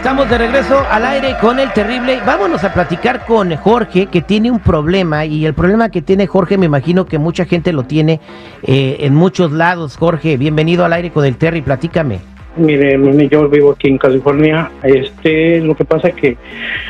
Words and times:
Estamos 0.00 0.30
de 0.30 0.38
regreso 0.38 0.82
al 0.90 1.04
aire 1.04 1.36
con 1.40 1.58
el 1.58 1.72
terrible. 1.72 2.20
Vámonos 2.24 2.64
a 2.64 2.72
platicar 2.72 3.26
con 3.26 3.54
Jorge, 3.56 4.06
que 4.06 4.22
tiene 4.22 4.50
un 4.50 4.58
problema. 4.58 5.24
Y 5.24 5.44
el 5.46 5.52
problema 5.52 5.90
que 5.90 6.00
tiene 6.00 6.26
Jorge, 6.26 6.56
me 6.56 6.66
imagino 6.66 7.06
que 7.06 7.18
mucha 7.18 7.44
gente 7.44 7.72
lo 7.72 7.82
tiene 7.82 8.18
eh, 8.62 8.96
en 9.00 9.14
muchos 9.14 9.52
lados. 9.52 9.96
Jorge, 9.96 10.36
bienvenido 10.36 10.84
al 10.84 10.94
aire 10.94 11.10
con 11.10 11.24
el 11.24 11.36
Terry. 11.36 11.60
Platícame. 11.60 12.18
Mire, 12.56 12.98
yo 13.28 13.48
vivo 13.48 13.72
aquí 13.72 13.88
en 13.88 13.98
California. 13.98 14.70
Este, 14.82 15.60
lo 15.60 15.74
que 15.74 15.84
pasa 15.84 16.08
es 16.08 16.14
que 16.14 16.36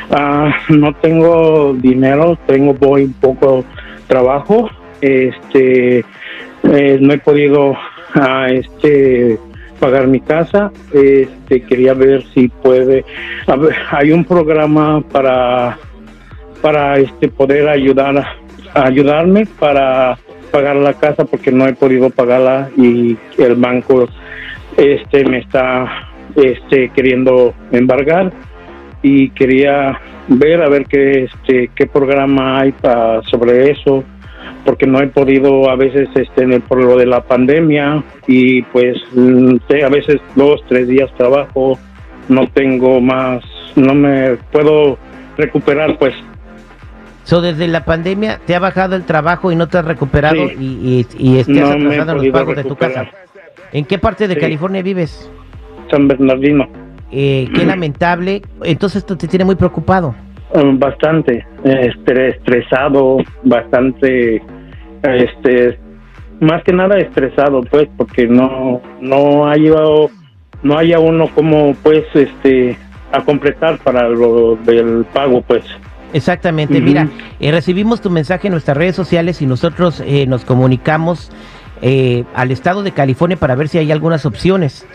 ah, 0.09 0.53
no 0.69 0.93
tengo 0.95 1.73
dinero, 1.73 2.37
tengo 2.45 2.75
muy 2.79 3.07
poco 3.07 3.65
trabajo. 4.11 4.69
Este, 4.99 5.99
eh, 6.63 6.97
no 6.99 7.13
he 7.13 7.17
podido, 7.17 7.77
este 8.49 9.39
pagar 9.79 10.07
mi 10.07 10.19
casa. 10.19 10.71
Este, 10.93 11.61
quería 11.61 11.93
ver 11.93 12.23
si 12.33 12.49
puede. 12.49 13.05
hay 13.91 14.11
un 14.11 14.25
programa 14.25 15.01
para 15.01 15.77
para 16.61 16.99
este 16.99 17.27
poder 17.27 17.67
ayudar 17.67 18.23
ayudarme 18.75 19.47
para 19.59 20.19
pagar 20.51 20.75
la 20.75 20.93
casa 20.93 21.25
porque 21.25 21.51
no 21.51 21.65
he 21.65 21.73
podido 21.73 22.11
pagarla 22.11 22.69
y 22.77 23.17
el 23.39 23.55
banco 23.55 24.07
este 24.77 25.25
me 25.25 25.39
está 25.39 25.89
este 26.35 26.89
queriendo 26.89 27.55
embargar 27.71 28.31
y 29.01 29.29
quería 29.31 29.99
ver 30.27 30.61
a 30.61 30.69
ver 30.69 30.85
qué 30.85 31.23
este 31.25 31.69
qué 31.75 31.87
programa 31.87 32.59
hay 32.59 32.71
para 32.71 33.21
sobre 33.23 33.71
eso 33.71 34.03
porque 34.65 34.85
no 34.85 34.99
he 35.01 35.07
podido 35.07 35.69
a 35.69 35.75
veces 35.75 36.09
este 36.15 36.59
por 36.61 36.83
lo 36.83 36.97
de 36.97 37.05
la 37.05 37.21
pandemia 37.21 38.03
y 38.27 38.61
pues 38.63 38.97
mm, 39.13 39.55
a 39.83 39.89
veces 39.89 40.21
dos 40.35 40.61
tres 40.67 40.87
días 40.87 41.09
trabajo 41.17 41.79
no 42.29 42.47
tengo 42.49 43.01
más 43.01 43.43
no 43.75 43.93
me 43.95 44.35
puedo 44.51 44.97
recuperar 45.37 45.97
pues. 45.97 46.13
So, 47.23 47.39
desde 47.39 47.67
la 47.67 47.85
pandemia 47.85 48.39
te 48.45 48.55
ha 48.55 48.59
bajado 48.59 48.95
el 48.95 49.03
trabajo 49.03 49.51
y 49.51 49.55
no 49.55 49.67
te 49.67 49.77
has 49.77 49.85
recuperado 49.85 50.43
y, 50.59 51.05
y, 51.07 51.07
y 51.17 51.43
te 51.43 51.61
has 51.61 51.71
atrasado 51.71 52.15
los 52.15 52.27
pagos 52.27 52.55
de 52.55 52.63
tu 52.63 52.75
casa 52.75 53.07
¿en 53.71 53.85
qué 53.85 53.97
parte 53.97 54.27
de 54.27 54.37
California 54.37 54.81
vives? 54.81 55.29
San 55.89 56.07
Bernardino 56.07 56.80
eh, 57.11 57.47
qué 57.53 57.65
lamentable 57.65 58.41
entonces 58.63 58.97
esto 58.97 59.17
te 59.17 59.27
tiene 59.27 59.45
muy 59.45 59.55
preocupado 59.55 60.15
Um, 60.53 60.77
bastante 60.77 61.45
estresado, 62.03 63.19
bastante, 63.43 64.41
este, 65.01 65.79
más 66.41 66.61
que 66.63 66.73
nada 66.73 66.99
estresado, 66.99 67.61
pues, 67.61 67.87
porque 67.95 68.27
no, 68.27 68.81
no 68.99 69.47
ha 69.47 69.55
llevado, 69.55 70.09
no 70.61 70.77
haya 70.77 70.99
uno 70.99 71.29
como, 71.33 71.73
pues, 71.75 72.03
este, 72.13 72.77
a 73.13 73.21
completar 73.21 73.77
para 73.77 74.09
lo 74.09 74.57
del 74.57 75.05
pago, 75.13 75.41
pues. 75.41 75.63
Exactamente, 76.11 76.81
mira, 76.81 77.07
eh, 77.39 77.51
recibimos 77.51 78.01
tu 78.01 78.09
mensaje 78.09 78.47
en 78.47 78.51
nuestras 78.51 78.75
redes 78.75 78.97
sociales 78.97 79.41
y 79.41 79.45
nosotros 79.45 80.03
eh, 80.05 80.25
nos 80.27 80.43
comunicamos 80.43 81.31
eh, 81.81 82.25
al 82.35 82.51
estado 82.51 82.83
de 82.83 82.91
California 82.91 83.37
para 83.37 83.55
ver 83.55 83.69
si 83.69 83.77
hay 83.77 83.93
algunas 83.93 84.25
opciones. 84.25 84.85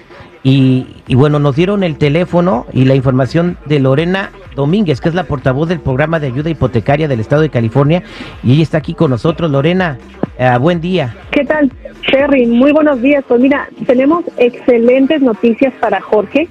Y, 0.48 0.86
bueno, 1.16 1.40
nos 1.40 1.56
dieron 1.56 1.82
el 1.82 1.98
teléfono 1.98 2.66
y 2.72 2.84
la 2.84 2.94
información 2.94 3.58
de 3.66 3.80
Lorena 3.80 4.30
Domínguez, 4.54 5.00
que 5.00 5.08
es 5.08 5.14
la 5.16 5.24
portavoz 5.24 5.68
del 5.68 5.80
programa 5.80 6.20
de 6.20 6.28
ayuda 6.28 6.50
hipotecaria 6.50 7.08
del 7.08 7.18
estado 7.18 7.42
de 7.42 7.48
California, 7.48 8.04
y 8.44 8.52
ella 8.52 8.62
está 8.62 8.78
aquí 8.78 8.94
con 8.94 9.10
nosotros. 9.10 9.50
Lorena, 9.50 9.98
eh, 10.38 10.56
buen 10.60 10.80
día. 10.80 11.16
¿Qué 11.32 11.44
tal, 11.44 11.72
Sherry? 12.02 12.46
Muy 12.46 12.70
buenos 12.70 13.02
días. 13.02 13.24
Pues 13.26 13.40
mira, 13.40 13.68
tenemos 13.88 14.24
excelentes 14.36 15.20
noticias 15.20 15.74
para 15.80 16.00
Jorge, 16.00 16.46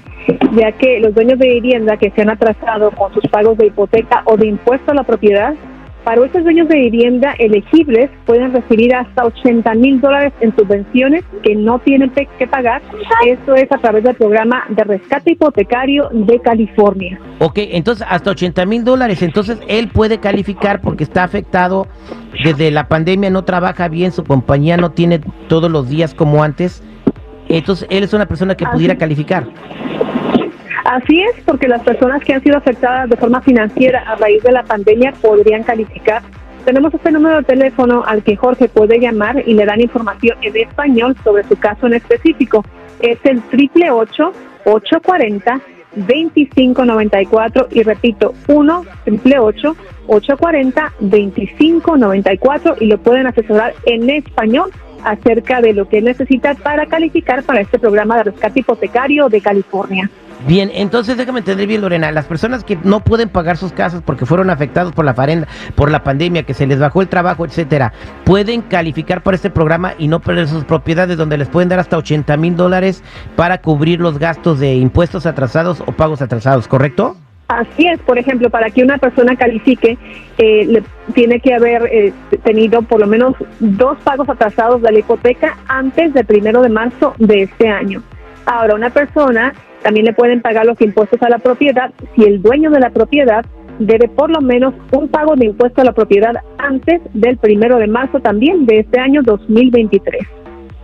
ya 0.58 0.74
que 0.74 1.00
los 1.00 1.16
dueños 1.16 1.40
de 1.40 1.48
vivienda 1.48 1.96
que 1.96 2.12
se 2.12 2.22
han 2.22 2.32
atrasado 2.32 2.92
con 2.92 3.14
sus 3.14 3.24
pagos 3.32 3.58
de 3.58 3.68
hipoteca 3.68 4.24
o 4.26 4.36
de 4.36 4.48
impuesto 4.48 4.92
a 4.92 4.96
la 4.96 5.04
propiedad 5.04 5.56
para 6.06 6.24
estos 6.24 6.44
dueños 6.44 6.70
de 6.70 6.76
vivienda 6.76 7.34
elegibles 7.40 8.12
pueden 8.28 8.54
recibir 8.54 8.94
hasta 8.94 9.26
80 9.26 9.74
mil 9.74 10.00
dólares 10.00 10.34
en 10.40 10.56
subvenciones 10.56 11.24
que 11.42 11.56
no 11.56 11.80
tienen 11.80 12.12
que 12.12 12.48
pagar. 12.48 12.84
Esto 13.26 13.56
es 13.56 13.70
a 13.72 13.78
través 13.80 14.04
del 14.04 14.16
programa 14.16 14.66
de 14.70 14.84
rescate 14.84 15.32
hipotecario 15.32 16.10
de 16.14 16.40
California. 16.40 17.20
Ok, 17.40 17.58
entonces 17.58 18.06
hasta 18.08 18.30
80 18.30 18.66
mil 18.68 18.84
dólares. 18.84 19.24
Entonces 19.24 19.60
él 19.68 19.90
puede 19.90 20.20
calificar 20.20 20.80
porque 20.80 21.04
está 21.04 21.24
afectado 21.24 21.88
desde 22.44 22.70
la 22.70 22.88
pandemia, 22.88 23.32
no 23.32 23.44
trabaja 23.44 23.88
bien, 23.88 24.12
su 24.12 24.24
compañía 24.24 24.78
no 24.78 24.92
tiene 24.92 25.22
todos 25.48 25.72
los 25.72 25.90
días 25.90 26.14
como 26.14 26.44
antes. 26.44 26.84
Entonces 27.50 27.88
él 27.90 28.04
es 28.04 28.14
una 28.14 28.28
persona 28.28 28.56
que 28.56 28.68
pudiera 28.68 28.96
calificar. 28.96 29.48
Así 30.96 31.20
es, 31.20 31.36
porque 31.44 31.68
las 31.68 31.84
personas 31.84 32.24
que 32.24 32.34
han 32.34 32.42
sido 32.42 32.56
afectadas 32.56 33.10
de 33.10 33.18
forma 33.18 33.42
financiera 33.42 34.00
a 34.08 34.16
raíz 34.16 34.42
de 34.44 34.54
la 34.54 34.64
pandemia 34.64 35.12
podrían 35.22 35.62
calificar. 35.64 36.22
Tenemos 36.64 36.94
este 36.94 37.12
número 37.12 37.36
de 37.36 37.44
teléfono 37.44 38.06
al 38.08 38.24
que 38.24 38.38
Jorge 38.38 38.70
puede 38.70 38.98
llamar 38.98 39.44
y 39.46 39.56
le 39.56 39.66
dan 39.66 39.82
información 39.82 40.38
en 40.42 40.56
español 40.56 41.14
sobre 41.22 41.44
su 41.44 41.58
caso 41.58 41.88
en 41.88 41.96
específico. 41.96 42.64
Es 43.02 43.20
el 43.26 43.42
triple 43.42 43.92
840 43.92 45.60
2594 45.98 47.68
y 47.72 47.84
repito 47.84 48.34
1 48.48 48.86
triple 49.04 49.40
840 49.40 50.94
2594 51.02 52.76
y 52.80 52.86
lo 52.86 52.98
pueden 53.00 53.28
asesorar 53.28 53.74
en 53.86 54.10
español 54.10 54.72
acerca 55.04 55.60
de 55.60 55.74
lo 55.74 55.90
que 55.90 56.02
necesita 56.02 56.54
para 56.54 56.86
calificar 56.86 57.44
para 57.44 57.60
este 57.60 57.80
programa 57.80 58.16
de 58.16 58.24
rescate 58.24 58.62
hipotecario 58.62 59.28
de 59.28 59.42
California. 59.42 60.10
Bien, 60.48 60.70
entonces 60.76 61.18
déjame 61.18 61.40
entender 61.40 61.66
bien, 61.66 61.82
Lorena. 61.82 62.12
Las 62.12 62.26
personas 62.26 62.64
que 62.64 62.78
no 62.84 63.00
pueden 63.00 63.30
pagar 63.30 63.58
sus 63.58 63.72
casas 63.72 64.04
porque 64.06 64.28
fueron 64.28 64.52
afectados 64.52 64.94
por 64.94 65.04
la 65.04 65.16
farenda, 65.16 65.48
por 65.74 65.90
la 65.90 66.04
pandemia, 66.04 66.44
que 66.44 66.54
se 66.54 66.68
les 66.68 66.78
bajó 66.78 67.02
el 67.02 67.08
trabajo, 67.08 67.46
etcétera, 67.46 67.94
pueden 68.26 68.62
calificar 68.62 69.24
por 69.24 69.34
este 69.34 69.50
programa 69.50 69.94
y 69.98 70.08
no 70.08 70.20
perder 70.20 70.48
sus 70.48 70.64
propiedades, 70.64 71.18
donde 71.18 71.40
les 71.40 71.50
pueden 71.50 71.70
dar 71.70 71.80
hasta 71.80 71.98
80 71.98 72.38
mil 72.38 72.56
dólares 72.56 73.04
para 73.36 73.58
cubrir 73.60 74.00
los 74.00 74.20
gastos 74.20 74.60
de 74.60 74.76
impuestos 74.76 75.26
atrasados 75.26 75.82
o 75.82 75.92
pagos 75.94 76.22
atrasados, 76.22 76.68
¿correcto? 76.68 77.18
Así 77.48 77.88
es, 77.88 78.00
por 78.02 78.20
ejemplo, 78.20 78.50
para 78.52 78.70
que 78.70 78.84
una 78.84 79.00
persona 79.00 79.36
califique, 79.36 79.98
eh, 80.38 80.66
le 80.66 80.84
tiene 81.14 81.40
que 81.40 81.54
haber 81.54 81.88
eh, 81.92 82.14
tenido 82.44 82.84
por 82.84 83.00
lo 83.00 83.08
menos 83.08 83.36
dos 83.60 83.98
pagos 84.04 84.30
atrasados 84.30 84.82
de 84.82 84.92
la 84.92 85.00
hipoteca 85.00 85.58
antes 85.68 86.14
del 86.14 86.26
primero 86.26 86.62
de 86.62 86.70
marzo 86.70 87.16
de 87.18 87.44
este 87.44 87.68
año. 87.68 88.02
Ahora, 88.46 88.76
una 88.76 88.92
persona 88.92 89.54
también 89.86 90.08
le 90.08 90.14
pueden 90.14 90.42
pagar 90.42 90.66
los 90.66 90.82
impuestos 90.82 91.22
a 91.22 91.30
la 91.30 91.38
propiedad 91.38 91.92
si 92.16 92.24
el 92.24 92.42
dueño 92.42 92.72
de 92.72 92.80
la 92.80 92.90
propiedad 92.90 93.46
debe 93.78 94.08
por 94.08 94.32
lo 94.32 94.42
menos 94.42 94.74
un 94.92 95.08
pago 95.10 95.36
de 95.36 95.46
impuesto 95.46 95.82
a 95.82 95.84
la 95.84 95.92
propiedad 95.92 96.34
antes 96.58 97.02
del 97.14 97.38
primero 97.38 97.78
de 97.78 97.86
marzo 97.86 98.20
también 98.20 98.66
de 98.66 98.80
este 98.80 99.00
año 99.00 99.22
2023. 99.24 100.26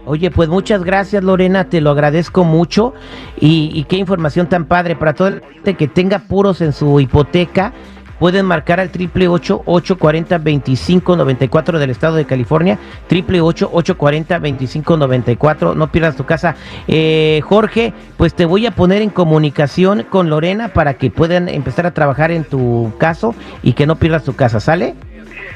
Oye, 0.06 0.30
pues 0.30 0.50
muchas 0.50 0.84
gracias 0.84 1.24
Lorena, 1.24 1.68
te 1.68 1.82
lo 1.82 1.90
agradezco 1.90 2.44
mucho 2.44 2.94
y, 3.40 3.84
qué 3.90 3.96
información 3.98 4.48
tan 4.48 4.66
padre 4.66 4.96
para 4.96 5.16
todo 5.16 5.30
el 5.30 5.42
que 5.76 5.88
tenga 5.88 6.20
puros 6.20 6.62
en 6.62 6.72
su 6.72 7.00
hipoteca 7.00 7.74
pueden 8.22 8.46
marcar 8.46 8.80
al 8.80 8.92
triple 8.92 9.28
ocho 9.28 9.64
ocho 9.66 9.98
cuarenta 9.98 10.38
veinticinco 10.38 11.16
noventa 11.16 11.44
y 11.44 11.48
cuatro 11.48 11.80
del 11.80 11.90
estado 11.90 12.18
de 12.18 12.26
California, 12.26 12.78
triple 13.08 13.42
ocho 13.42 13.68
ocho 13.74 13.98
cuarenta 13.98 14.38
veinticinco 14.38 14.96
noventa 14.96 15.32
y 15.32 15.38
cuatro. 15.38 15.74
No 15.74 15.92
pierdas 15.92 16.16
tu 16.16 16.24
casa. 16.24 16.56
Eh, 16.88 17.42
Jorge, 17.44 17.96
pues 18.18 18.36
te 18.36 18.46
voy 18.46 18.68
a 18.68 18.76
poner 18.76 19.02
en 19.02 19.10
comunicación 19.10 20.06
con 20.08 20.30
Lorena 20.30 20.68
para 20.68 20.94
que 21.00 21.10
puedan 21.10 21.50
empezar 21.50 21.88
a 21.88 21.96
trabajar 21.96 22.30
en 22.30 22.44
tu 22.44 22.94
caso 23.00 23.34
y 23.64 23.74
que 23.74 23.88
no 23.88 23.96
pierdas 23.96 24.24
tu 24.24 24.36
casa. 24.36 24.60
¿Sale? 24.60 24.94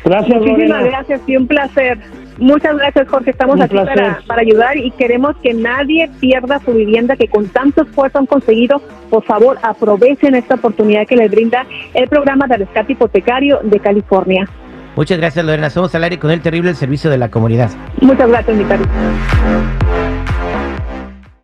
Gracias, 0.05 0.39
Muchísimas 0.39 0.85
gracias 0.85 1.21
y 1.25 1.35
un 1.35 1.47
placer. 1.47 1.97
Muchas 2.37 2.77
gracias, 2.77 3.07
Jorge. 3.07 3.31
Estamos 3.31 3.59
aquí 3.59 3.75
para, 3.75 4.19
para, 4.27 4.41
ayudar 4.41 4.77
y 4.77 4.91
queremos 4.91 5.35
que 5.37 5.53
nadie 5.53 6.09
pierda 6.19 6.59
su 6.59 6.73
vivienda 6.73 7.15
que 7.15 7.27
con 7.27 7.47
tanto 7.47 7.83
esfuerzo 7.83 8.19
han 8.19 8.25
conseguido. 8.25 8.81
Por 9.09 9.23
favor, 9.23 9.57
aprovechen 9.63 10.35
esta 10.35 10.55
oportunidad 10.55 11.07
que 11.07 11.15
les 11.15 11.31
brinda 11.31 11.65
el 11.93 12.07
programa 12.07 12.45
de 12.47 12.57
rescate 12.57 12.93
hipotecario 12.93 13.59
de 13.63 13.79
California. 13.79 14.47
Muchas 14.95 15.17
gracias, 15.17 15.43
Lorena. 15.43 15.69
Somos 15.69 15.95
al 15.95 16.03
aire 16.03 16.19
con 16.19 16.31
el 16.31 16.41
terrible 16.41 16.73
servicio 16.73 17.09
de 17.09 17.17
la 17.17 17.29
comunidad. 17.29 17.71
Muchas 18.01 18.29
gracias, 18.29 18.55
mi 18.55 18.63
cariño. 18.63 20.04